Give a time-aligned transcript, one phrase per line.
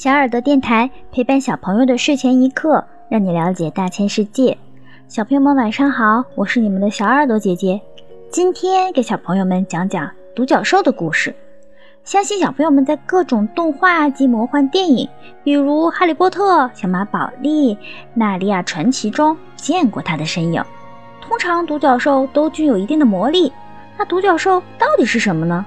[0.00, 4.56] 小耳朵电台陪伴小朋友的睡前一刻，让你了解大千世界。
[5.08, 7.80] 小朋友们晚上好，我是你们的小耳朵姐姐。
[8.30, 11.34] 今天给小朋友们讲讲独角兽的故事。
[12.04, 15.08] 相信小朋友们在各种动画及魔幻电影，
[15.42, 17.74] 比如《哈利波特》《小马宝莉》
[18.14, 20.62] 《纳利亚传奇》中见过它的身影。
[21.20, 23.52] 通常独角兽都具有一定的魔力。
[23.98, 25.66] 那独角兽到底是什么呢？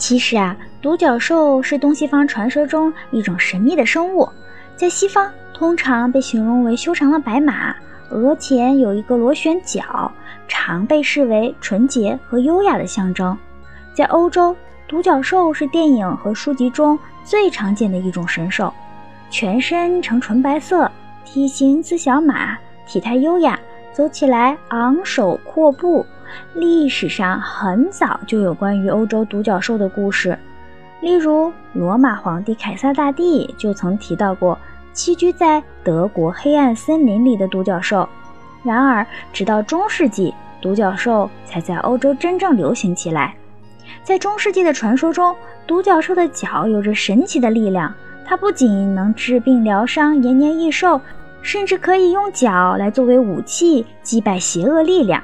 [0.00, 4.26] 其实啊，独角兽是东西方传说中一种神秘的生物，
[4.74, 7.76] 在西方通常被形容为修长的白马，
[8.08, 9.84] 额前有一个螺旋桨，
[10.48, 13.36] 常被视为纯洁和优雅的象征。
[13.92, 14.56] 在欧洲，
[14.88, 18.72] 独角兽是电影和书籍中最常见的一种神兽，
[19.28, 20.90] 全身呈纯白色，
[21.26, 23.60] 体型似小马，体态优雅，
[23.92, 26.06] 走起来昂首阔步。
[26.54, 30.38] 历史上很早就有关于欧洲独角兽的故事，
[31.00, 34.56] 例如罗马皇帝凯撒大帝就曾提到过
[34.94, 38.08] 栖居在德国黑暗森林里的独角兽。
[38.62, 43.34] 然而，直到中世纪，独角兽才在欧洲真正流行起来。
[44.04, 45.34] 在中世纪的传说中，
[45.66, 47.92] 独角兽的角有着神奇的力量，
[48.24, 51.00] 它不仅能治病疗伤、延年益寿，
[51.42, 55.22] 甚至可以用脚来作为武器击败邪恶力量。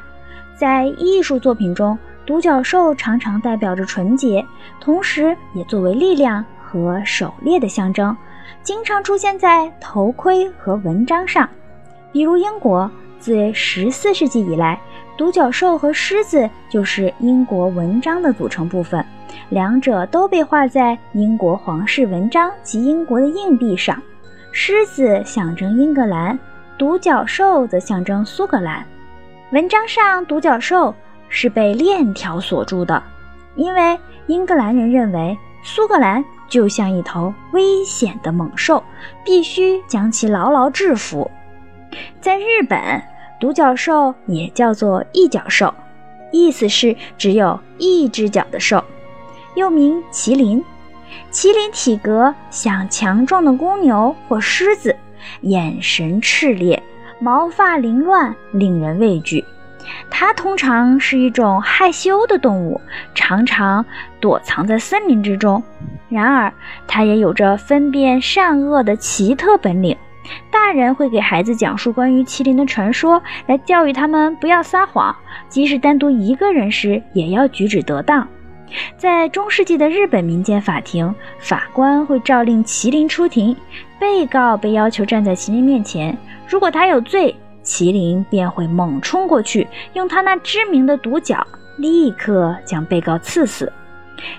[0.54, 4.44] 在艺术作品中，独角兽常常代表着纯洁，
[4.80, 8.16] 同时也作为力量和狩猎的象征，
[8.62, 11.48] 经常出现在头盔和纹章上。
[12.12, 14.80] 比如英国，自十四世纪以来，
[15.18, 19.04] 独角兽和狮子就是英国纹章的组成部分，
[19.50, 24.02] 两者都被画在英国皇室纹章及英国的硬币上。
[24.58, 26.38] 狮子象征英格兰，
[26.78, 28.86] 独角兽则象征苏格兰。
[29.52, 30.94] 文章上，独角兽
[31.28, 33.02] 是被链条锁住的，
[33.54, 38.82] 因为英格兰人认为苏格兰就像一头危险的猛兽，
[39.22, 41.30] 必须将其牢牢制服。
[42.22, 42.80] 在日本，
[43.38, 45.74] 独角兽也叫做一角兽，
[46.32, 48.82] 意思是只有一只脚的兽，
[49.54, 50.64] 又名麒麟。
[51.30, 54.94] 麒麟体格像强壮的公牛或狮子，
[55.42, 56.82] 眼神炽烈。
[57.18, 59.44] 毛发凌乱，令人畏惧。
[60.10, 62.80] 它通常是一种害羞的动物，
[63.14, 63.84] 常常
[64.20, 65.62] 躲藏在森林之中。
[66.08, 66.52] 然而，
[66.86, 69.96] 它也有着分辨善恶的奇特本领。
[70.50, 75.14] 大人会给孩子讲述关于麒麟的传说，来教育他们不要撒谎，
[75.48, 78.26] 即使单独一个人时，也要举止得当。
[78.96, 83.56] 在中世纪的日本民间法庭，法官会诏令麒麟出庭，
[83.98, 86.16] 被告被要求站在麒麟面前。
[86.48, 87.34] 如果他有罪，
[87.64, 91.46] 麒麟便会猛冲过去，用他那知名的独角
[91.78, 93.72] 立刻将被告刺死。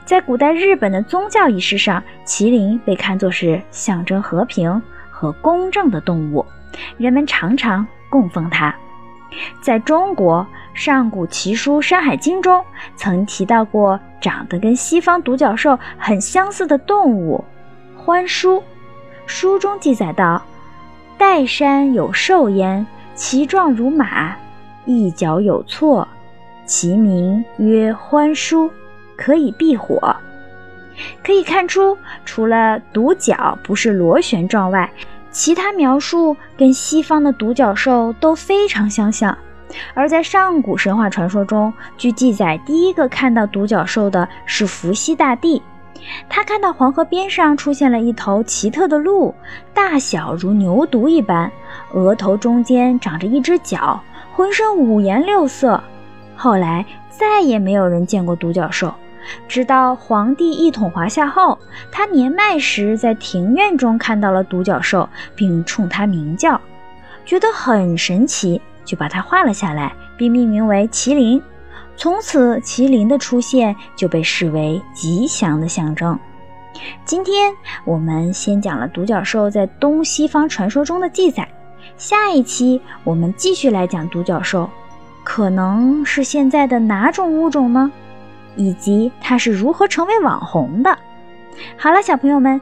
[0.05, 6.45] 在古代日本的宗教仪式上，麒麟被看作是象征和平和公正的动物，
[6.97, 8.73] 人们常常供奉它。
[9.61, 12.63] 在中国，上古奇书《山海经》中
[12.95, 17.43] 曾提到过长得跟西方独角兽很相似的动物——
[18.05, 18.63] 獾书。
[19.25, 20.41] 书中记载道。
[21.19, 22.85] 岱山有兽焉，
[23.15, 24.35] 其状如马，
[24.85, 26.07] 一角有错，
[26.65, 28.69] 其名曰獾书，
[29.15, 30.15] 可以避火。
[31.23, 34.91] 可以看出，除了独角不是螺旋状外，
[35.31, 39.35] 其他描述跟西方的独角兽都非常相像。
[39.93, 45.61] 而在上古神话传说中，据记载，第一个看到独角兽的是伏羲大帝。
[46.29, 49.33] 他看到黄河边上出现了一头奇特的鹿，
[49.73, 51.51] 大小如牛犊一般，
[51.91, 53.99] 额头中间长着一只角，
[54.33, 55.81] 浑身五颜六色。
[56.35, 58.93] 后来再也没有人见过独角兽，
[59.47, 61.57] 直到皇帝一统华夏后，
[61.91, 66.61] 他年迈时在庭院中看到了独角兽，并冲它鸣叫，
[67.25, 71.43] 觉得很神奇，就把它画了下来，并命名为麒麟。
[71.97, 76.17] 从此，麒麟的出现就被视为吉祥的象征。
[77.03, 77.53] 今天
[77.85, 81.47] 我们先讲了独角兽在东西方传说中的记载，
[81.97, 84.69] 下一期我们继续来讲独角兽，
[85.23, 87.91] 可能是现在的哪种物种呢？
[88.55, 90.97] 以及它是如何成为网红的。
[91.77, 92.61] 好了，小朋友们。